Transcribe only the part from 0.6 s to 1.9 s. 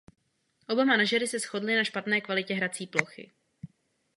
Oba manažeři se shodli na